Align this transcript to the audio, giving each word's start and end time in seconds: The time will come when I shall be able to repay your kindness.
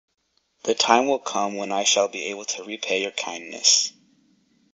The 0.63 0.73
time 0.73 1.05
will 1.05 1.19
come 1.19 1.57
when 1.57 1.71
I 1.71 1.83
shall 1.83 2.07
be 2.07 2.23
able 2.31 2.45
to 2.45 2.63
repay 2.63 3.03
your 3.03 3.11
kindness. 3.11 3.93